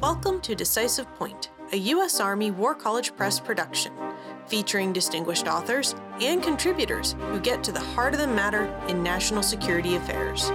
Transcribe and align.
Welcome 0.00 0.40
to 0.40 0.54
Decisive 0.54 1.14
Point, 1.16 1.50
a 1.72 1.76
U.S. 1.76 2.20
Army 2.20 2.50
War 2.50 2.74
College 2.74 3.14
Press 3.16 3.38
production, 3.38 3.92
featuring 4.46 4.94
distinguished 4.94 5.46
authors 5.46 5.94
and 6.22 6.42
contributors 6.42 7.16
who 7.18 7.38
get 7.38 7.62
to 7.64 7.70
the 7.70 7.80
heart 7.80 8.14
of 8.14 8.20
the 8.20 8.26
matter 8.26 8.74
in 8.88 9.02
national 9.02 9.42
security 9.42 9.96
affairs. 9.96 10.50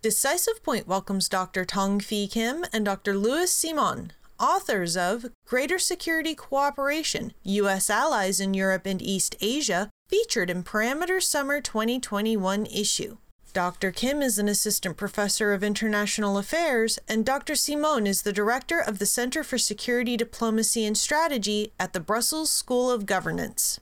Decisive 0.00 0.62
Point 0.64 0.88
welcomes 0.88 1.28
Dr. 1.28 1.66
Tongfi 1.66 2.30
Kim 2.30 2.64
and 2.72 2.86
Dr. 2.86 3.14
Luis 3.14 3.50
Simon, 3.50 4.14
authors 4.40 4.96
of 4.96 5.26
Greater 5.46 5.78
Security 5.78 6.34
Cooperation 6.34 7.34
U.S. 7.42 7.90
Allies 7.90 8.40
in 8.40 8.54
Europe 8.54 8.86
and 8.86 9.02
East 9.02 9.36
Asia, 9.42 9.90
featured 10.08 10.48
in 10.48 10.64
Parameter 10.64 11.22
Summer 11.22 11.60
2021 11.60 12.64
issue. 12.64 13.18
Dr. 13.52 13.90
Kim 13.90 14.22
is 14.22 14.38
an 14.38 14.48
assistant 14.48 14.96
professor 14.96 15.52
of 15.52 15.64
international 15.64 16.38
affairs, 16.38 16.98
and 17.08 17.24
Dr. 17.24 17.54
Simon 17.54 18.06
is 18.06 18.22
the 18.22 18.32
director 18.32 18.78
of 18.80 18.98
the 18.98 19.06
Center 19.06 19.42
for 19.42 19.58
Security 19.58 20.16
Diplomacy 20.16 20.84
and 20.84 20.96
Strategy 20.96 21.72
at 21.78 21.92
the 21.92 22.00
Brussels 22.00 22.50
School 22.50 22.90
of 22.90 23.06
Governance. 23.06 23.80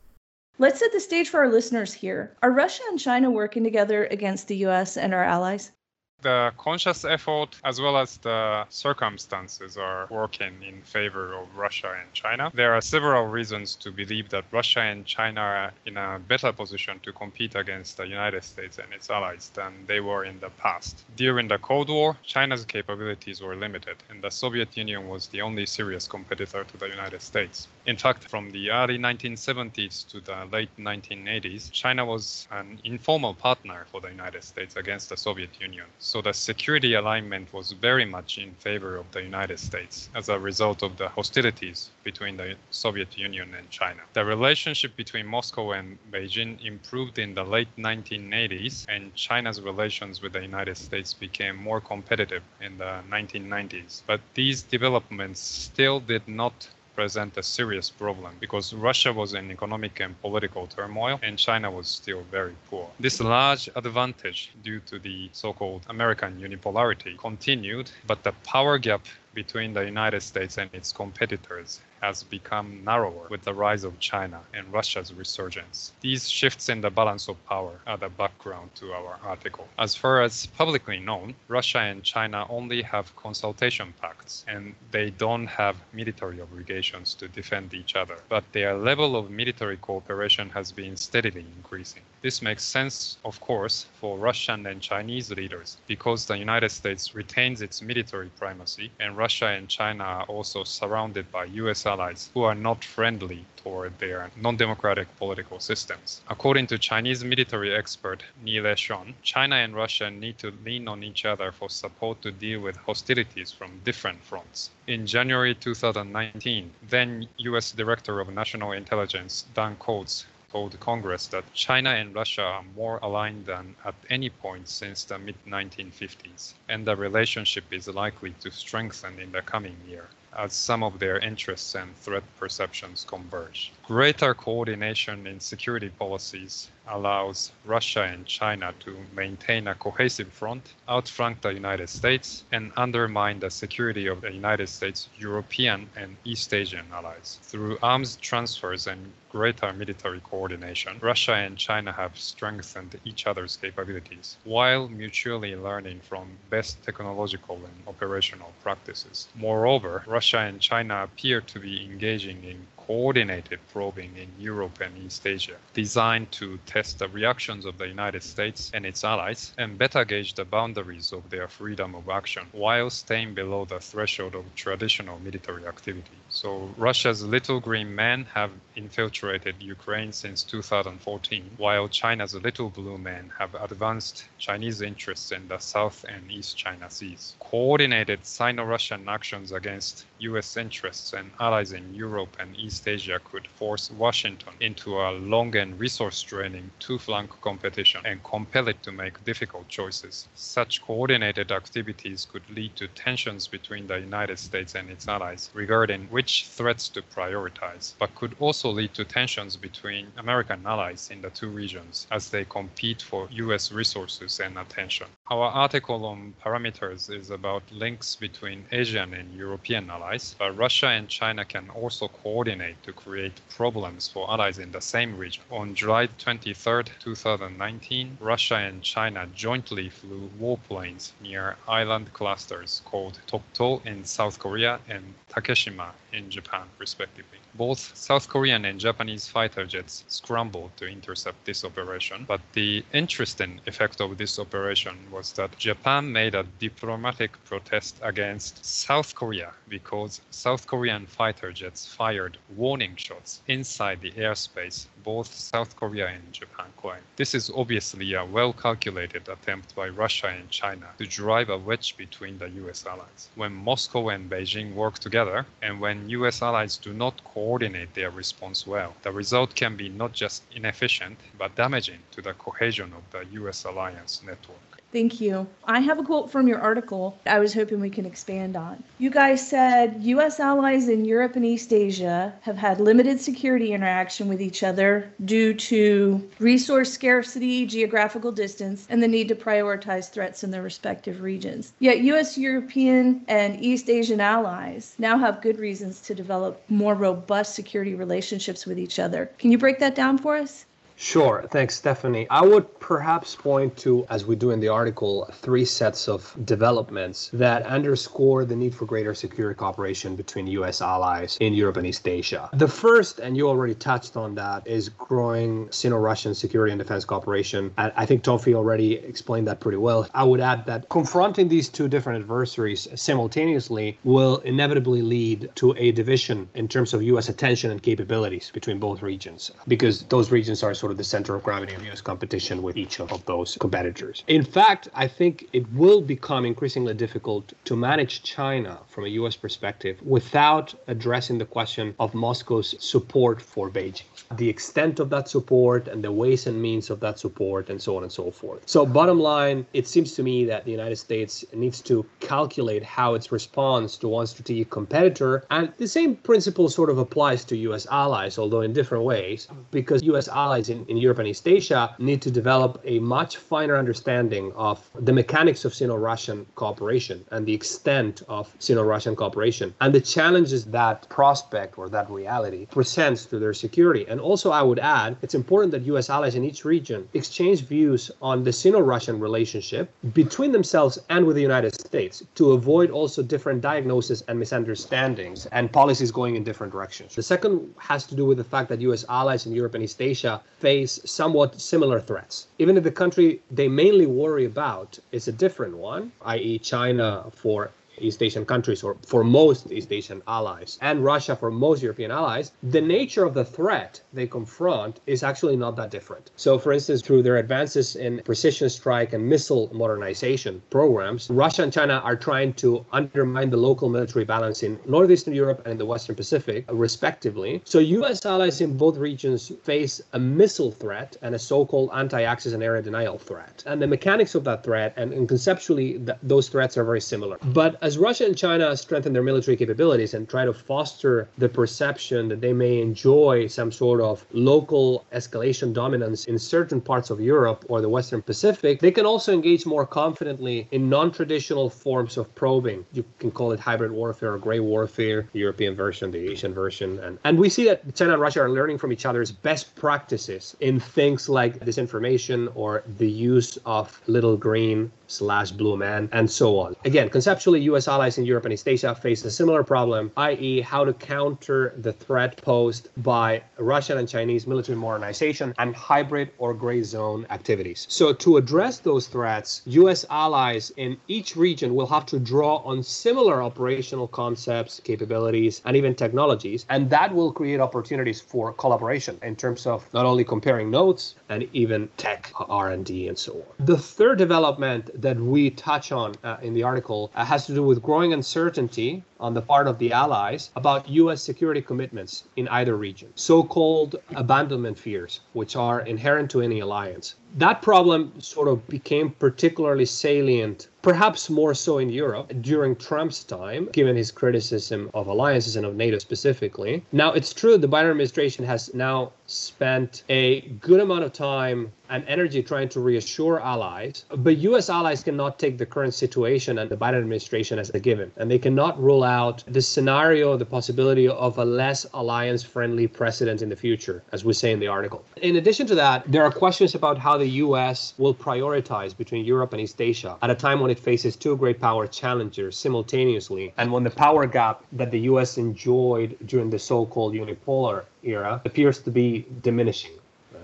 Let's 0.59 0.79
set 0.79 0.93
the 0.93 1.01
stage 1.01 1.29
for 1.29 1.41
our 1.41 1.51
listeners 1.51 1.93
here. 1.93 2.35
Are 2.43 2.51
Russia 2.51 2.83
and 2.89 2.99
China 2.99 3.31
working 3.31 3.63
together 3.63 4.07
against 4.07 4.49
the 4.49 4.57
US 4.67 4.97
and 4.97 5.13
our 5.13 5.25
allies? 5.25 5.73
The 6.23 6.53
conscious 6.57 7.05
effort 7.05 7.51
as 7.63 7.81
well 7.81 7.97
as 7.97 8.17
the 8.19 8.65
circumstances 8.69 9.77
are 9.77 10.09
working 10.11 10.63
in 10.63 10.83
favor 10.83 11.35
of 11.35 11.57
Russia 11.57 11.97
and 12.01 12.13
China. 12.13 12.51
There 12.55 12.75
are 12.75 12.81
several 12.81 13.27
reasons 13.27 13.77
to 13.77 13.93
believe 13.93 14.29
that 14.31 14.45
Russia 14.51 14.81
and 14.81 15.05
China 15.07 15.41
are 15.41 15.73
in 15.85 15.97
a 15.97 16.19
better 16.19 16.53
position 16.53 17.01
to 17.05 17.13
compete 17.13 17.55
against 17.55 17.97
the 17.97 18.07
United 18.07 18.43
States 18.45 18.79
and 18.79 18.93
its 18.93 19.11
allies 19.11 19.51
than 19.55 19.73
they 19.87 20.01
were 20.01 20.25
in 20.25 20.41
the 20.41 20.51
past. 20.51 21.05
During 21.17 21.49
the 21.49 21.59
Cold 21.59 21.89
War, 21.91 22.17
China's 22.25 22.65
capabilities 22.65 23.41
were 23.41 23.55
limited, 23.55 23.97
and 24.11 24.23
the 24.23 24.31
Soviet 24.31 24.77
Union 24.77 25.09
was 25.09 25.29
the 25.29 25.43
only 25.43 25.67
serious 25.67 26.09
competitor 26.09 26.65
to 26.65 26.77
the 26.77 26.89
United 26.89 27.23
States. 27.23 27.69
In 27.87 27.97
fact, 27.97 28.25
from 28.25 28.51
the 28.51 28.73
early 28.73 28.99
1970s 28.99 30.09
to 30.09 30.21
the 30.21 30.45
late 30.51 30.77
1980s, 30.77 31.71
China 31.71 32.05
was 32.05 32.49
an 32.51 32.81
informal 32.83 33.33
partner 33.33 33.87
for 33.93 34.01
the 34.01 34.09
United 34.09 34.43
States 34.43 34.75
against 34.75 35.09
the 35.09 35.17
Soviet 35.17 35.51
Union. 35.61 35.87
So 36.01 36.21
the 36.21 36.33
security 36.33 36.95
alignment 36.95 37.53
was 37.53 37.71
very 37.71 38.05
much 38.05 38.39
in 38.39 38.55
favor 38.55 38.97
of 38.97 39.09
the 39.13 39.23
United 39.23 39.61
States 39.61 40.11
as 40.17 40.29
a 40.29 40.37
result 40.37 40.83
of 40.83 40.97
the 40.97 41.09
hostilities 41.09 41.91
between 42.03 42.37
the 42.37 42.57
Soviet 42.73 43.17
Union 43.17 43.55
and 43.57 43.71
China. 43.71 44.01
The 44.15 44.25
relationship 44.25 44.97
between 44.97 45.25
Moscow 45.25 45.71
and 45.71 45.97
Beijing 46.11 46.61
improved 46.67 47.21
in 47.21 47.35
the 47.35 47.45
late 47.45 47.69
1980s, 47.79 48.85
and 48.89 49.15
China's 49.15 49.61
relations 49.61 50.21
with 50.21 50.33
the 50.33 50.43
United 50.43 50.77
States 50.77 51.15
became 51.15 51.55
more 51.55 51.81
competitive 51.81 52.43
in 52.61 52.79
the 52.79 53.03
1990s. 53.09 54.03
But 54.09 54.21
these 54.35 54.63
developments 54.63 55.41
still 55.41 56.01
did 56.01 56.27
not 56.27 56.69
present 56.97 57.37
a 57.37 57.43
serious 57.43 57.89
problem 57.91 58.33
because 58.41 58.73
Russia 58.73 59.13
was 59.13 59.35
in 59.35 59.51
economic 59.51 60.01
and 60.01 60.21
political 60.23 60.67
turmoil 60.67 61.21
and 61.23 61.39
China 61.39 61.71
was 61.71 61.87
still 61.87 62.23
very 62.31 62.57
poor. 62.69 62.89
This 62.99 63.21
large 63.21 63.69
advantage 63.77 64.41
due 64.65 64.81
to 64.91 64.99
the 64.99 65.29
so-called 65.33 65.83
American 65.89 66.41
unipolarity 66.41 67.19
continued, 67.19 67.91
but 68.07 68.25
the 68.25 68.33
power 68.53 68.79
gap 68.79 69.05
between 69.37 69.75
the 69.75 69.85
United 69.85 70.23
States 70.23 70.57
and 70.57 70.71
its 70.73 70.91
competitors 70.91 71.81
has 72.01 72.23
become 72.23 72.83
narrower 72.85 73.27
with 73.29 73.43
the 73.45 73.53
rise 73.53 73.85
of 73.85 74.01
China 74.01 74.41
and 74.55 74.73
Russia's 74.73 75.13
resurgence. 75.13 75.93
These 76.01 76.29
shifts 76.29 76.69
in 76.71 76.81
the 76.81 76.91
balance 76.91 77.29
of 77.29 77.37
power 77.47 77.75
are 77.87 77.99
the 77.99 78.09
background 78.09 78.75
to 78.77 78.93
our 78.93 79.19
article. 79.23 79.69
As 79.79 79.95
far 79.95 80.23
as 80.23 80.47
publicly 80.47 80.99
known, 80.99 81.35
Russia 81.49 81.81
and 81.81 82.03
China 82.03 82.47
only 82.49 82.81
have 82.83 83.15
consultation 83.17 83.93
pacts 84.01 84.45
and 84.49 84.75
they 84.91 85.11
don't 85.11 85.47
have 85.47 85.77
military 85.93 86.41
obligations 86.41 87.15
to 87.15 87.29
defend 87.29 87.75
each 87.75 87.95
other. 87.95 88.17
But 88.31 88.45
their 88.53 88.75
level 88.75 89.17
of 89.17 89.31
military 89.31 89.77
cooperation 89.77 90.49
has 90.51 90.73
been 90.73 90.97
steadily 90.97 91.45
increasing. 91.57 92.03
This 92.23 92.41
makes 92.41 92.65
sense, 92.65 93.19
of 93.25 93.39
course, 93.41 93.87
for 94.01 94.19
Russian 94.19 94.67
and 94.67 94.81
Chinese 94.81 95.31
leaders 95.31 95.77
because 95.87 96.25
the 96.25 96.39
United 96.39 96.71
States 96.71 97.15
retains 97.15 97.61
its 97.61 97.83
military 97.83 98.31
primacy 98.31 98.91
and 98.99 99.17
Russia 99.17 99.49
and 99.49 99.69
China 99.69 100.05
are 100.05 100.25
also 100.25 100.65
surrounded 100.65 101.31
by 101.31 101.45
US 101.45 101.85
allies 101.85 102.31
who 102.33 102.43
are 102.43 102.55
not 102.55 102.83
friendly 102.83 103.45
toward 103.57 103.99
their 103.99 104.31
non-democratic 104.37 105.15
political 105.19 105.61
systems. 105.61 106.23
According 106.29 106.69
to 106.69 106.79
Chinese 106.79 107.23
military 107.23 107.75
expert 107.75 108.25
Ni 108.43 108.57
Lexiong, 108.61 109.15
China 109.23 109.57
and 109.57 109.75
Russia 109.75 110.11
need 110.11 110.39
to 110.39 110.55
lean 110.65 110.89
on 110.89 111.03
each 111.03 111.27
other 111.27 111.53
for 111.53 111.69
support 111.69 112.23
to 112.23 112.33
deal 112.33 112.61
with 112.61 112.77
hostilities 112.77 113.53
from 113.53 113.81
different 113.85 114.25
fronts. 114.25 114.71
In 114.87 115.07
January 115.07 115.55
2019, 115.55 116.73
then 116.89 117.29
US 117.39 117.73
Director 117.73 118.21
of 118.21 118.33
National 118.33 118.73
Intelligence 118.73 119.45
Dan 119.53 119.77
Coats 119.77 120.27
told 120.57 120.81
Congress 120.81 121.27
that 121.27 121.45
China 121.53 121.91
and 121.91 122.15
Russia 122.15 122.41
are 122.43 122.63
more 122.75 122.99
aligned 123.03 123.45
than 123.45 123.77
at 123.85 123.95
any 124.09 124.31
point 124.31 124.67
since 124.67 125.05
the 125.05 125.19
mid 125.19 125.35
1950s, 125.47 126.55
and 126.67 126.87
the 126.87 126.97
relationship 126.97 127.65
is 127.71 127.87
likely 127.89 128.31
to 128.41 128.51
strengthen 128.51 129.19
in 129.19 129.33
the 129.33 129.43
coming 129.43 129.77
year 129.87 130.09
as 130.37 130.53
some 130.53 130.83
of 130.83 130.99
their 130.99 131.19
interests 131.19 131.75
and 131.75 131.97
threat 131.97 132.25
perceptions 132.39 133.05
converge. 133.09 133.73
Greater 133.87 134.35
coordination 134.35 135.27
in 135.27 135.41
security 135.41 135.89
policies 135.89 136.71
allows 136.89 137.53
Russia 137.65 138.03
and 138.03 138.27
China 138.27 138.73
to 138.81 138.97
maintain 139.15 139.67
a 139.69 139.75
cohesive 139.75 140.33
front, 140.33 140.75
outflank 140.89 141.41
the 141.41 141.53
United 141.53 141.89
States, 141.89 142.45
and 142.53 142.71
undermine 142.77 143.39
the 143.41 143.51
security 143.51 144.07
of 144.07 144.21
the 144.21 144.33
United 144.33 144.69
States, 144.69 145.09
European, 145.19 145.89
and 145.97 146.17
East 146.25 146.53
Asian 146.55 146.87
allies. 146.93 147.39
Through 147.43 147.79
arms 147.83 148.17
transfers 148.17 148.87
and 148.87 149.13
greater 149.31 149.73
military 149.73 150.21
coordination, 150.21 150.97
Russia 151.01 151.35
and 151.35 151.59
China 151.59 151.93
have 151.93 152.17
strengthened 152.19 152.99
each 153.05 153.27
other's 153.27 153.57
capabilities 153.57 154.37
while 154.45 154.89
mutually 154.89 155.55
learning 155.57 156.01
from 156.01 156.27
best 156.51 156.83
technological 156.85 157.57
and 157.57 157.77
operational 157.87 158.53
practices. 158.63 159.29
Moreover, 159.35 160.03
Russia 160.07 160.26
and 160.35 160.61
China 160.61 161.05
appear 161.05 161.41
to 161.41 161.61
be 161.61 161.85
engaging 161.85 162.45
in 162.45 162.69
coordinated 162.87 163.59
probing 163.73 164.17
in 164.17 164.29
Europe 164.39 164.81
and 164.81 164.97
East 165.05 165.27
Asia, 165.27 165.57
designed 165.75 166.31
to 166.31 166.59
test 166.67 166.99
the 166.99 167.09
reactions 167.09 167.65
of 167.65 167.77
the 167.79 167.89
United 167.89 168.23
States 168.23 168.71
and 168.73 168.87
its 168.87 169.03
allies 169.03 169.53
and 169.59 169.77
better 169.77 170.05
gauge 170.05 170.35
the 170.35 170.45
boundaries 170.45 171.13
of 171.13 171.29
their 171.31 171.49
freedom 171.49 171.95
of 171.95 172.09
action 172.09 172.47
while 172.53 172.89
staying 172.89 173.35
below 173.35 173.65
the 173.65 173.81
threshold 173.81 174.35
of 174.35 174.45
traditional 174.55 175.19
military 175.19 175.67
activity. 175.67 176.19
So 176.29 176.71
Russia's 176.77 177.25
Little 177.25 177.61
Green 177.61 177.95
Men 177.95 178.27
have 178.35 178.51
infiltrated 178.77 179.57
Ukraine 179.61 180.13
since 180.13 180.43
2014, 180.45 181.51
while 181.57 181.89
China's 181.89 182.35
Little 182.35 182.71
Blue 182.71 182.99
Men 182.99 183.33
have 183.39 183.55
advanced 183.55 184.27
Chinese 184.39 184.83
interests 184.83 185.33
in 185.33 185.49
the 185.49 185.59
South 185.59 186.05
and 186.09 186.31
East 186.31 186.57
China 186.57 186.89
Seas. 186.91 187.35
Coordinated 187.41 188.25
Sino-Russian 188.25 189.09
actions 189.09 189.51
against 189.51 190.05
US 190.19 190.57
interests 190.57 191.13
and 191.13 191.31
allies 191.41 191.73
in 191.73 191.95
Europe 191.95 192.37
and 192.39 192.57
East 192.57 192.76
Asia 192.85 193.21
could 193.23 193.47
force 193.47 193.91
Washington 193.91 194.55
into 194.59 194.99
a 195.01 195.13
long 195.13 195.55
and 195.55 195.79
resource 195.79 196.21
draining 196.23 196.71
two 196.81 196.99
flank 196.99 197.31
competition 197.41 198.01
and 198.05 198.25
compel 198.25 198.67
it 198.67 198.83
to 198.83 198.91
make 198.91 199.25
difficult 199.25 199.69
choices. 199.69 200.27
Such 200.35 200.83
coordinated 200.83 201.53
activities 201.53 202.27
could 202.31 202.49
lead 202.51 202.75
to 202.77 202.89
tensions 202.89 203.47
between 203.47 203.87
the 203.87 204.01
United 204.01 204.39
States 204.39 204.75
and 204.75 204.89
its 204.91 205.07
allies 205.07 205.51
regarding 205.55 206.07
which 206.07 206.47
threats 206.47 206.89
to 206.89 207.03
prioritize, 207.03 207.95
but 207.99 208.15
could 208.15 208.35
also 208.41 208.71
lead 208.71 208.95
to 208.95 209.05
tensions 209.05 209.57
between 209.57 210.13
American 210.17 210.67
allies 210.67 211.11
in 211.11 211.21
the 211.21 211.31
two 211.31 211.49
regions 211.49 212.07
as 212.11 212.31
they 212.31 212.45
compete 212.45 213.03
for 213.03 213.29
US 213.31 213.71
resources 213.71 214.41
and 214.41 214.59
attention. 214.59 215.07
Our 215.31 215.49
article 215.51 216.05
on 216.07 216.35
parameters 216.45 217.11
is 217.11 217.31
about 217.31 217.63
links 217.71 218.17
between 218.17 218.65
Asian 218.73 219.13
and 219.15 219.35
European 219.35 219.91
allies 219.91 220.07
allies, 220.07 220.35
but 220.39 220.57
Russia 220.57 220.89
and 220.89 221.09
China 221.09 221.45
can 221.45 221.69
also 221.71 222.09
coordinate 222.09 222.66
to 222.83 222.93
create 222.93 223.41
problems 223.49 224.09
for 224.09 224.31
allies 224.31 224.59
in 224.59 224.73
the 224.73 224.81
same 224.81 225.17
region. 225.17 225.43
On 225.51 225.75
July 225.75 226.07
23, 226.07 226.85
2019, 226.99 228.19
Russia 228.21 228.57
and 228.57 228.83
China 228.83 229.27
jointly 229.35 229.89
flew 229.89 230.31
warplanes 230.41 231.13
near 231.21 231.57
island 231.69 232.13
clusters 232.13 232.83
called 232.85 233.21
Dokdo 233.27 233.85
in 233.87 234.05
South 234.05 234.39
Korea 234.39 234.81
and 234.89 235.15
Takeshima 235.31 235.91
in 236.13 236.31
Japan, 236.31 236.67
respectively. 236.79 237.39
Both 237.57 237.97
South 237.97 238.29
Korean 238.29 238.65
and 238.65 238.79
Japanese 238.79 239.27
fighter 239.29 239.65
jets 239.67 240.05
scrambled 240.09 240.77
to 240.77 240.87
intercept 240.87 241.45
this 241.45 241.65
operation. 241.65 242.25
But 242.29 242.41
the 242.53 242.85
interesting 242.93 243.61
effect 243.67 244.01
of 244.01 244.19
this 244.19 244.39
operation 244.39 244.97
was 245.11 245.33
that 245.33 245.57
Japan 245.59 246.13
made 246.13 246.35
a 246.35 246.45
diplomatic 246.59 247.33
protest 247.45 247.97
against 248.03 248.65
South 248.65 249.15
Korea 249.15 249.53
because 249.69 250.21
South 250.31 250.67
Korean 250.67 251.07
fighter 251.07 251.53
jets 251.53 251.87
fired 251.87 252.39
warning 252.57 252.97
shots 252.97 253.43
inside 253.47 254.01
the 254.01 254.13
airspace 254.13 254.87
both 255.07 255.33
South 255.33 255.77
Korea 255.77 256.09
and 256.09 256.33
Japan 256.33 256.67
claim. 256.77 257.03
This 257.15 257.33
is 257.33 257.49
obviously 257.55 258.15
a 258.15 258.25
well 258.25 258.53
calculated 258.53 259.29
attempt 259.29 259.73
by 259.77 259.89
Russia 259.89 260.27
and 260.27 260.51
China 260.51 260.89
to 260.99 261.07
drive 261.07 261.49
a 261.49 261.57
wedge 261.57 261.97
between 261.97 262.39
the 262.39 262.49
US 262.63 262.85
allies. 262.85 263.29
When 263.37 263.53
Moscow 263.53 264.09
and 264.09 264.29
Beijing 264.29 264.75
work 264.75 264.99
together, 264.99 265.47
and 265.63 265.81
when 265.81 266.11
US 266.11 266.43
allies 266.43 266.77
do 266.77 266.93
not 266.93 267.23
coordinate 267.47 267.95
their 267.95 268.11
response 268.11 268.67
well, 268.67 268.97
the 269.03 269.13
result 269.13 269.55
can 269.55 269.77
be 269.77 269.89
not 269.89 270.13
just 270.13 270.43
inefficient, 270.51 271.17
but 271.39 271.55
damaging 271.55 272.01
to 272.11 272.21
the 272.21 272.35
cohesion 272.35 272.93
of 272.93 273.05
the 273.13 273.25
US 273.41 273.63
alliance 273.65 274.21
network. 274.25 274.76
Thank 274.97 275.21
you. 275.21 275.47
I 275.67 275.81
have 275.81 275.99
a 275.99 276.03
quote 276.03 276.31
from 276.31 276.49
your 276.49 276.59
article 276.59 277.19
I 277.27 277.39
was 277.39 277.53
hoping 277.53 277.81
we 277.81 277.91
can 277.91 278.07
expand 278.07 278.57
on. 278.57 278.83
You 278.97 279.11
guys 279.11 279.47
said 279.47 279.99
U.S. 280.01 280.41
allies 280.41 280.89
in 280.89 281.05
Europe 281.05 281.37
and 281.37 281.45
East 281.45 281.71
Asia 281.71 282.33
have 282.41 282.57
had 282.57 282.81
limited 282.81 283.21
security 283.21 283.75
interaction 283.75 284.27
with 284.27 284.41
each 284.41 284.63
other 284.63 285.13
due 285.27 285.53
to 285.53 286.27
resource 286.39 286.91
scarcity, 286.91 287.67
geographical 287.67 288.33
distance, 288.33 288.87
and 288.89 289.03
the 289.03 289.07
need 289.07 289.29
to 289.29 289.35
prioritize 289.35 290.09
threats 290.09 290.43
in 290.43 290.51
their 290.51 290.63
respective 290.63 291.21
regions. 291.21 291.75
Yet 291.79 292.01
U.S., 292.01 292.39
European, 292.39 293.23
and 293.29 293.63
East 293.63 293.91
Asian 293.91 294.23
allies 294.23 294.95
now 294.99 295.19
have 295.19 295.43
good 295.43 295.59
reasons 295.59 296.01
to 296.01 296.15
develop 296.15 296.63
more 296.71 296.95
robust 296.95 297.55
security 297.55 297.95
relationships 297.95 298.65
with 298.65 298.79
each 298.79 298.99
other. 298.99 299.31
Can 299.37 299.53
you 299.53 299.59
break 299.59 299.79
that 299.81 299.95
down 299.95 300.17
for 300.17 300.37
us? 300.37 300.65
Sure. 300.99 301.45
Thanks, 301.51 301.77
Stephanie. 301.77 302.27
I 302.31 302.41
would 302.41 302.81
perhaps 302.81 303.37
point 303.37 303.77
to, 303.79 304.07
as 304.09 304.25
we 304.25 304.35
do 304.35 304.51
in 304.51 304.61
the 304.61 304.69
article, 304.69 305.29
three 305.31 305.67
sets 305.67 306.09
of 306.09 306.35
developments 306.47 307.31
that 307.35 307.65
underscore 307.65 308.47
the 308.47 308.57
need 308.57 308.75
for 308.75 308.87
greater 308.87 309.15
security 309.15 309.57
cooperation 309.59 310.17
between 310.17 310.47
U.S. 310.47 310.81
allies 310.81 311.37
in 311.41 311.53
Europe 311.53 311.77
and 311.77 311.87
East 311.87 312.09
Asia. 312.09 312.49
The 312.55 312.67
first, 312.67 313.19
and 313.19 313.37
you 313.37 313.47
already 313.47 313.75
touched 313.75 314.17
on 314.17 314.35
that, 314.37 314.67
is 314.67 314.89
growing 314.89 315.71
Sino 315.71 315.99
Russian 315.99 316.35
security 316.35 316.73
and 316.73 316.79
defense 316.79 317.05
cooperation. 317.05 317.75
And 317.77 317.93
I 317.95 318.07
think 318.07 318.25
Tongfi 318.25 318.55
already 318.55 318.95
explained 318.95 319.47
that 319.49 319.61
pretty 319.61 319.79
well. 319.79 320.09
I 320.15 320.25
would 320.25 320.41
add 320.41 320.65
that 320.65 320.89
confronting 320.89 321.49
these 321.49 321.69
two 321.69 321.89
different 321.89 322.23
adversaries 322.23 322.89
simultaneously 322.95 323.99
will 324.05 324.39
inevitably 324.39 325.03
lead 325.03 325.51
to 325.57 325.75
a 325.77 325.93
division 325.93 326.49
in 326.55 326.69
terms 326.69 326.95
of 326.95 327.03
U.S. 327.03 327.29
attention 327.29 327.71
and 327.71 327.83
capabilities 327.83 328.51
between 328.51 328.79
both 328.79 329.03
regions, 329.03 329.51
because 329.69 330.03
those 330.05 330.31
regions 330.31 330.63
are 330.63 330.73
sort 330.87 330.93
of 330.93 330.99
the 330.99 331.17
center 331.19 331.35
of 331.35 331.43
gravity 331.43 331.75
of 331.75 331.85
US 331.91 332.01
competition 332.01 332.63
with 332.63 332.77
each 332.77 333.01
of 333.01 333.25
those 333.25 333.57
competitors. 333.59 334.23
In 334.29 334.45
fact, 334.45 334.89
I 334.95 335.09
think 335.09 335.49
it 335.53 335.67
will 335.73 336.01
become 336.01 336.45
increasingly 336.47 336.95
difficult 336.95 337.53
to 337.65 337.75
manage 337.75 338.23
China 338.23 338.79
from 338.87 339.03
a 339.05 339.09
US 339.21 339.35
perspective 339.35 339.97
without 340.17 340.73
addressing 340.87 341.39
the 341.39 341.45
question 341.57 341.93
of 341.99 342.15
Moscow's 342.15 342.77
support 342.79 343.43
for 343.43 343.69
Beijing, 343.69 344.05
the 344.37 344.49
extent 344.49 345.01
of 345.01 345.11
that 345.11 345.29
support 345.29 345.89
and 345.89 346.05
the 346.05 346.13
ways 346.13 346.47
and 346.47 346.57
means 346.63 346.89
of 346.89 347.01
that 347.01 347.19
support, 347.19 347.69
and 347.69 347.83
so 347.83 347.97
on 347.97 348.05
and 348.05 348.13
so 348.13 348.31
forth. 348.31 348.61
So, 348.67 348.87
bottom 348.87 349.19
line, 349.19 349.67
it 349.73 349.89
seems 349.89 350.13
to 350.17 350.23
me 350.23 350.45
that 350.45 350.65
the 350.67 350.71
United 350.71 350.99
States 351.09 351.45
needs 351.53 351.81
to 351.91 352.07
calculate 352.21 352.85
how 352.85 353.15
its 353.15 353.33
response 353.33 353.97
to 354.03 354.07
one 354.07 354.29
strategic 354.29 354.71
competitor, 354.71 355.45
and 355.51 355.73
the 355.79 355.89
same 355.89 356.15
principle 356.15 356.69
sort 356.69 356.91
of 356.91 356.99
applies 356.99 357.45
to 357.47 357.57
US 357.71 357.87
allies, 357.91 358.39
although 358.39 358.61
in 358.61 358.73
different 358.73 359.03
ways, 359.03 359.49
because 359.73 360.05
US 360.05 360.29
allies 360.29 360.69
in, 360.69 360.76
in 360.89 360.97
Europe 360.97 361.19
and 361.19 361.29
East 361.29 361.47
Asia 361.47 361.95
need 361.99 362.21
to 362.23 362.31
develop 362.31 362.81
a 362.85 362.99
much 362.99 363.37
finer 363.37 363.77
understanding 363.77 364.53
of 364.57 364.89
the 364.95 365.13
mechanics 365.13 365.65
of 365.65 365.75
Sino 365.75 365.97
Russian 365.97 366.47
cooperation 366.55 367.25
and 367.31 367.47
the 367.47 367.55
extent 367.55 368.23
of 368.29 368.55
Sino 368.59 368.83
Russian 368.83 369.15
cooperation 369.17 369.75
and 369.81 369.95
the 369.95 370.01
challenges 370.01 370.65
that 370.67 371.09
prospect 371.09 371.79
or 371.79 371.89
that 371.89 372.11
reality 372.11 372.67
presents 372.67 373.25
to 373.27 373.39
their 373.39 373.55
security. 373.55 374.05
And 374.09 374.21
also, 374.21 374.51
I 374.51 374.63
would 374.63 374.79
add, 374.79 375.17
it's 375.23 375.35
important 375.35 375.73
that 375.73 375.83
US 375.83 376.11
allies 376.11 376.35
in 376.35 376.45
each 376.45 376.65
region 376.65 377.09
exchange 377.15 377.63
views 377.63 378.11
on 378.21 378.45
the 378.45 378.53
Sino 378.53 378.81
Russian 378.81 379.21
relationship 379.21 379.91
between 380.13 380.53
themselves 380.53 380.99
and 381.09 381.25
with 381.27 381.37
the 381.37 381.43
United 381.43 381.75
States 381.75 382.23
to 382.35 382.53
avoid 382.53 382.91
also 382.91 383.23
different 383.23 383.61
diagnoses 383.61 384.23
and 384.29 384.39
misunderstandings 384.39 385.47
and 385.47 385.73
policies 385.73 386.11
going 386.11 386.37
in 386.37 386.45
different 386.45 386.73
directions. 386.73 387.15
The 387.15 387.23
second 387.23 387.75
has 387.79 388.07
to 388.07 388.15
do 388.15 388.25
with 388.25 388.39
the 388.39 388.45
fact 388.45 388.69
that 388.69 388.81
US 388.81 389.05
allies 389.09 389.47
in 389.47 389.53
Europe 389.53 389.75
and 389.75 389.85
East 389.85 390.01
Asia 390.01 390.41
face 390.67 390.99
somewhat 391.05 391.61
similar 391.61 392.01
threats. 392.01 392.49
Even 392.59 392.77
if 392.77 392.83
the 392.83 392.91
country 392.91 393.41
they 393.53 393.69
mainly 393.69 394.05
worry 394.05 394.45
about 394.45 394.99
is 395.13 395.29
a 395.29 395.33
different 395.45 395.77
one, 395.77 396.11
i.e., 396.23 396.59
China 396.59 397.31
for 397.31 397.71
East 397.99 398.23
Asian 398.23 398.45
countries, 398.45 398.83
or 398.83 398.97
for 399.07 399.25
most 399.25 399.71
East 399.73 399.93
Asian 399.93 400.23
allies, 400.27 400.79
and 400.81 401.05
Russia 401.05 401.37
for 401.37 401.51
most 401.51 401.83
European 401.83 402.11
allies, 402.11 402.53
the 402.63 402.81
nature 402.81 403.25
of 403.25 403.35
the 403.35 403.45
threat 403.45 404.01
they 404.13 404.27
confront 404.27 405.01
is 405.07 405.23
actually 405.23 405.57
not 405.57 405.77
that 405.77 405.91
different. 405.91 406.31
So, 406.37 406.59
for 406.59 406.73
instance, 406.73 407.03
through 407.03 407.23
their 407.23 407.37
advances 407.37 407.97
in 407.97 408.21
precision 408.25 408.69
strike 408.69 409.13
and 409.13 409.29
missile 409.29 409.71
modernization 409.73 410.63
programs, 410.71 411.29
Russia 411.31 411.63
and 411.63 411.73
China 411.73 412.01
are 412.05 412.17
trying 412.17 412.53
to 412.55 412.85
undermine 412.93 413.51
the 413.51 413.57
local 413.57 413.89
military 413.89 414.25
balance 414.25 414.63
in 414.63 414.79
Northeastern 414.87 415.35
Europe 415.35 415.63
and 415.65 415.73
in 415.73 415.79
the 415.79 415.87
Western 415.87 416.17
Pacific, 416.17 416.65
respectively. 416.71 417.63
So, 417.65 417.79
U.S. 417.79 418.25
allies 418.27 418.61
in 418.61 418.77
both 418.77 418.97
regions 418.97 419.53
face 419.63 420.01
a 420.13 420.19
missile 420.19 420.73
threat 420.73 421.17
and 421.23 421.35
a 421.35 421.39
so 421.39 421.65
called 421.65 421.91
anti 421.95 422.23
access 422.23 422.53
and 422.53 422.63
area 422.63 422.83
denial 422.83 423.19
threat. 423.19 423.63
And 423.67 423.81
the 423.81 423.87
mechanics 423.87 424.35
of 424.35 424.45
that 424.45 424.65
threat 424.65 424.95
and, 424.97 425.13
and 425.13 425.29
conceptually, 425.29 425.99
th- 425.99 426.19
those 426.23 426.49
threats 426.49 426.77
are 426.77 426.85
very 426.85 427.01
similar. 427.01 427.39
But 427.53 427.77
as 427.87 427.99
Russia 427.99 428.27
and 428.27 428.37
China 428.37 428.77
strengthen 428.77 429.13
their 429.13 429.23
military 429.23 429.57
capabilities 429.57 430.13
and 430.13 430.29
try 430.29 430.45
to 430.45 430.53
foster 430.53 431.29
the 431.39 431.49
perception 431.49 432.27
that 432.27 432.41
they 432.41 432.53
may 432.53 432.81
enjoy 432.81 433.47
some 433.47 433.71
sort 433.71 434.01
of 434.01 434.27
local 434.33 435.07
escalation 435.13 435.73
dominance 435.73 436.25
in 436.25 436.37
certain 436.37 436.81
parts 436.81 437.11
of 437.11 437.21
Europe 437.21 437.65
or 437.69 437.81
the 437.81 437.89
Western 437.89 438.21
Pacific, 438.21 438.81
they 438.81 438.91
can 438.91 439.07
also 439.07 439.33
engage 439.33 439.65
more 439.67 439.87
confidently 439.87 440.67
in 440.73 440.91
non 440.91 441.13
traditional 441.13 441.71
forms 441.71 442.17
of 442.17 442.27
probing. 442.35 442.85
You 442.93 443.05
can 443.21 443.31
call 443.31 443.53
it 443.53 443.61
hybrid 443.61 443.93
warfare 443.93 444.33
or 444.33 444.39
gray 444.39 444.59
warfare, 444.59 445.29
the 445.33 445.39
European 445.39 445.77
version, 445.77 446.11
the 446.11 446.29
Asian 446.33 446.53
version. 446.53 446.99
And, 447.05 447.21
and 447.23 447.39
we 447.39 447.49
see 447.49 447.67
that 447.67 447.95
China 447.95 448.15
and 448.15 448.21
Russia 448.21 448.41
are 448.41 448.51
learning 448.51 448.79
from 448.79 448.93
each 448.93 449.07
other's 449.07 449.31
best 449.31 449.77
practices 449.77 450.57
in 450.59 450.81
things 450.81 451.29
like 451.29 451.61
disinformation 451.61 452.51
or 452.57 452.83
the 452.99 453.09
use 453.09 453.59
of 453.65 454.03
little 454.09 454.37
green 454.37 454.91
slash 455.07 455.51
blue 455.51 455.77
man 455.77 456.09
and 456.13 456.31
so 456.31 456.59
on. 456.59 456.77
Again, 456.85 457.09
conceptually, 457.09 457.61
US 457.63 457.89
allies 457.89 458.19
in 458.19 458.25
Europe 458.25 458.45
and 458.45 458.55
East 458.55 458.69
Asia 458.69 458.95
face 458.95 459.25
a 459.25 459.31
similar 459.31 459.63
problem, 459.63 460.11
i.e., 460.17 460.61
how 460.61 460.85
to 460.85 460.93
counter 460.93 461.75
the 461.79 461.93
threat 461.93 462.37
posed 462.43 462.89
by 463.03 463.43
Russian 463.59 463.99
and 463.99 464.09
Chinese 464.09 464.47
military 464.47 464.77
modernization 464.77 465.55
and 465.59 465.75
hybrid 465.75 466.31
or 466.39 466.55
gray 466.55 466.83
zone 466.83 467.27
activities. 467.31 467.87
So, 467.89 468.13
to 468.13 468.37
address 468.37 468.79
those 468.79 469.07
threats, 469.07 469.63
US 469.67 470.05
allies 470.11 470.73
in 470.77 470.97
each 471.09 471.37
region 471.37 471.75
will 471.75 471.87
have 471.87 472.07
to 472.07 472.19
draw 472.19 472.57
on 472.59 472.83
similar 472.83 473.43
operational 473.43 474.09
concepts, 474.09 474.81
capabilities, 474.81 475.61
and 475.65 475.77
even 475.77 475.95
technologies, 475.95 476.67
and 476.69 476.91
that 476.91 477.15
will 477.15 477.33
create 477.33 477.61
opportunities 477.61 478.21
for 478.21 478.53
collaboration 478.53 479.19
in 479.23 479.37
terms 479.37 479.67
of 479.67 479.93
not 479.93 480.07
only 480.07 480.25
comparing 480.25 480.71
notes 480.71 481.15
and 481.29 481.49
even 481.53 481.89
tech 481.97 482.33
R&D 482.49 483.09
and 483.09 483.19
so 483.19 483.33
on. 483.35 483.67
The 483.67 483.79
third 483.79 484.19
development 484.19 484.96
that 485.01 485.19
we 485.19 485.51
touch 485.51 485.93
on 485.93 486.15
uh, 486.25 486.37
in 486.43 486.55
the 486.55 486.63
article 486.63 487.11
uh, 487.15 487.25
has 487.25 487.47
to 487.47 487.55
do 487.55 487.63
with 487.63 487.83
growing 487.83 488.13
uncertainty 488.13 489.03
on 489.19 489.35
the 489.35 489.43
part 489.43 489.67
of 489.67 489.79
the 489.79 489.93
allies 489.93 490.51
about 490.57 490.89
US 490.89 491.23
security 491.23 491.63
commitments 491.63 492.25
in 492.37 492.49
either 492.49 492.77
region, 492.77 493.09
so 493.15 493.43
called 493.43 493.97
abandonment 494.15 494.79
fears, 494.79 495.21
which 495.33 495.57
are 495.57 495.81
inherent 495.81 496.31
to 496.31 496.41
any 496.41 496.61
alliance. 496.61 497.15
That 497.37 497.61
problem 497.61 498.13
sort 498.19 498.49
of 498.49 498.67
became 498.69 499.11
particularly 499.11 499.85
salient, 499.85 500.69
perhaps 500.81 501.29
more 501.29 501.55
so 501.55 501.79
in 501.79 501.91
Europe 501.91 502.33
during 502.41 502.77
Trump's 502.77 503.25
time, 503.25 503.69
given 503.73 503.97
his 503.97 504.11
criticism 504.11 504.91
of 504.95 505.07
alliances 505.07 505.57
and 505.57 505.67
of 505.67 505.77
NATO 505.77 505.99
specifically. 505.99 506.85
Now, 506.93 507.13
it's 507.13 507.35
true 507.35 507.59
the 507.59 507.69
Biden 507.69 507.91
administration 507.91 508.45
has 508.45 508.73
now 508.73 509.13
spent 509.27 510.05
a 510.09 510.43
good 510.61 510.81
amount 510.81 511.05
of 511.05 511.13
time 511.13 511.73
and 511.91 512.05
energy 512.07 512.43
trying 512.43 512.69
to 512.71 512.81
reassure 512.81 513.41
allies, 513.41 514.05
but 514.17 514.39
US 514.39 514.71
allies 514.71 515.03
cannot 515.03 515.39
take 515.39 515.59
the 515.59 515.67
current 515.67 515.95
situation 515.95 516.59
and 516.59 516.71
the 516.71 516.77
Biden 516.77 516.99
administration 516.99 517.59
as 517.59 517.71
a 517.71 517.81
given, 517.81 518.13
and 518.17 518.31
they 518.31 518.39
cannot 518.39 518.81
rule 518.81 519.05
out 519.07 519.45
the 519.47 519.63
scenario, 519.63 520.37
the 520.37 520.45
possibility 520.45 521.09
of 521.09 521.39
a 521.39 521.45
less 521.45 521.87
alliance 521.95 522.43
friendly 522.43 522.87
precedent 522.87 523.41
in 523.41 523.49
the 523.49 523.57
future, 523.57 524.03
as 524.13 524.25
we 524.25 524.33
say 524.33 524.53
in 524.53 524.61
the 524.61 524.67
article. 524.67 525.05
In 525.23 525.37
addition 525.37 525.67
to 525.69 525.75
that, 525.77 526.05
there 526.11 526.25
are 526.25 526.31
questions 526.31 526.75
about 526.75 526.99
how 526.99 527.17
the 527.17 527.29
US 527.47 527.95
will 527.97 528.15
prioritize 528.15 528.97
between 528.97 529.25
Europe 529.25 529.53
and 529.53 529.63
East 529.63 529.81
Asia 529.81 530.17
at 530.23 530.31
a 530.31 530.35
time 530.35 530.61
when 530.61 530.71
it 530.71 530.79
faces 530.79 531.17
two 531.17 531.37
great 531.37 531.61
power 531.61 531.87
challengers 531.87 532.59
simultaneously, 532.59 533.55
and 533.57 533.73
when 533.73 533.85
the 533.85 533.91
power 533.91 534.27
gap 534.27 534.65
that 534.73 534.91
the 534.91 535.01
US 535.11 535.39
enjoyed 535.39 536.17
during 536.27 536.51
the 536.51 536.59
so 536.59 536.85
called 536.87 537.15
unipolar 537.15 537.85
era 538.03 538.41
appears 538.45 538.81
to 538.81 538.91
be 538.91 539.25
diminishing 539.43 539.93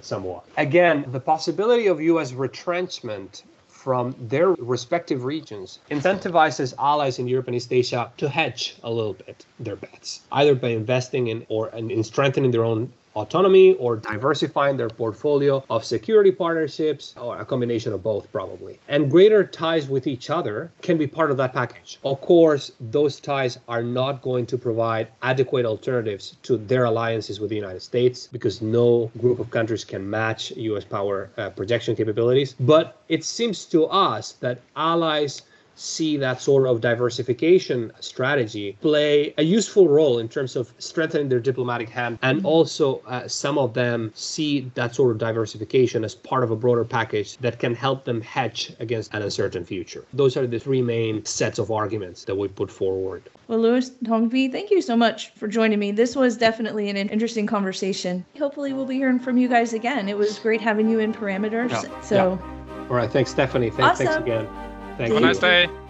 somewhat. 0.00 0.44
Again, 0.56 1.04
the 1.12 1.20
possibility 1.20 1.86
of 1.86 2.00
US 2.00 2.32
retrenchment 2.32 3.44
from 3.82 4.14
their 4.20 4.50
respective 4.52 5.24
regions 5.24 5.80
incentivizes 5.90 6.72
allies 6.78 7.18
in 7.18 7.26
Europe 7.26 7.48
and 7.48 7.56
East 7.56 7.72
Asia 7.72 8.12
to 8.16 8.28
hedge 8.28 8.76
a 8.84 8.90
little 8.90 9.14
bit 9.14 9.44
their 9.58 9.74
bets, 9.74 10.20
either 10.30 10.54
by 10.54 10.68
investing 10.68 11.26
in 11.26 11.44
or 11.48 11.68
in 11.70 12.04
strengthening 12.04 12.52
their 12.52 12.64
own 12.64 12.92
autonomy 13.14 13.74
or 13.74 13.96
diversifying 13.96 14.76
their 14.76 14.88
portfolio 14.88 15.64
of 15.70 15.84
security 15.84 16.30
partnerships 16.30 17.14
or 17.20 17.38
a 17.38 17.44
combination 17.44 17.92
of 17.92 18.02
both 18.02 18.30
probably. 18.32 18.78
And 18.88 19.10
greater 19.10 19.44
ties 19.44 19.88
with 19.88 20.06
each 20.06 20.30
other 20.30 20.70
can 20.82 20.96
be 20.98 21.06
part 21.06 21.30
of 21.30 21.36
that 21.36 21.52
package. 21.52 21.98
Of 22.04 22.20
course 22.20 22.72
those 22.80 23.20
ties 23.20 23.58
are 23.68 23.82
not 23.82 24.22
going 24.22 24.46
to 24.46 24.58
provide 24.58 25.08
adequate 25.22 25.66
alternatives 25.66 26.36
to 26.42 26.56
their 26.56 26.84
alliances 26.84 27.40
with 27.40 27.50
the 27.50 27.56
united 27.56 27.82
states 27.82 28.28
because 28.32 28.62
no 28.62 29.10
group 29.18 29.38
of 29.38 29.50
countries 29.50 29.84
can 29.84 30.08
match 30.08 30.52
us 30.56 30.84
power 30.84 31.30
uh, 31.36 31.50
projection 31.50 31.94
capabilities. 31.96 32.54
But 32.60 32.96
it 33.08 33.24
seems 33.24 33.64
to 33.66 33.86
us 33.86 34.32
that 34.40 34.60
allies 34.76 35.42
see 35.74 36.16
that 36.16 36.40
sort 36.40 36.66
of 36.66 36.80
diversification 36.80 37.92
strategy 38.00 38.76
play 38.80 39.34
a 39.38 39.42
useful 39.42 39.88
role 39.88 40.18
in 40.18 40.28
terms 40.28 40.56
of 40.56 40.72
strengthening 40.78 41.28
their 41.28 41.40
diplomatic 41.40 41.88
hand. 41.88 42.18
And 42.22 42.38
mm-hmm. 42.38 42.46
also, 42.46 43.02
uh, 43.06 43.26
some 43.28 43.58
of 43.58 43.74
them 43.74 44.12
see 44.14 44.70
that 44.74 44.94
sort 44.94 45.10
of 45.10 45.18
diversification 45.18 46.04
as 46.04 46.14
part 46.14 46.44
of 46.44 46.50
a 46.50 46.56
broader 46.56 46.84
package 46.84 47.36
that 47.38 47.58
can 47.58 47.74
help 47.74 48.04
them 48.04 48.20
hedge 48.20 48.74
against 48.80 49.12
an 49.14 49.22
uncertain 49.22 49.64
future. 49.64 50.04
Those 50.12 50.36
are 50.36 50.46
the 50.46 50.58
three 50.58 50.82
main 50.82 51.24
sets 51.24 51.58
of 51.58 51.70
arguments 51.70 52.24
that 52.24 52.36
we 52.36 52.48
put 52.48 52.70
forward. 52.70 53.28
Well, 53.48 53.60
Luis 53.60 53.90
Tongfi, 54.04 54.50
thank 54.50 54.70
you 54.70 54.80
so 54.80 54.96
much 54.96 55.30
for 55.34 55.48
joining 55.48 55.78
me. 55.78 55.92
This 55.92 56.16
was 56.16 56.36
definitely 56.36 56.88
an 56.88 56.96
interesting 56.96 57.46
conversation. 57.46 58.24
Hopefully, 58.38 58.72
we'll 58.72 58.86
be 58.86 58.94
hearing 58.94 59.18
from 59.18 59.36
you 59.36 59.48
guys 59.48 59.72
again. 59.72 60.08
It 60.08 60.16
was 60.16 60.38
great 60.38 60.60
having 60.60 60.88
you 60.88 61.00
in 61.00 61.12
Parameters. 61.12 61.70
Yeah. 61.70 62.00
So, 62.00 62.40
yeah. 62.40 62.86
all 62.88 62.96
right. 62.96 63.10
Thanks, 63.10 63.30
Stephanie. 63.30 63.70
Thanks, 63.70 64.00
awesome. 64.00 64.06
thanks 64.06 64.22
again. 64.22 64.71
Thank 65.02 65.14
Have 65.14 65.20
you. 65.20 65.26
a 65.26 65.32
nice 65.32 65.38
day. 65.40 65.81